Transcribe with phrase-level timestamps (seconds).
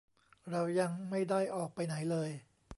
[0.49, 2.29] เรายังไม่ได้ออกไปไหนเลย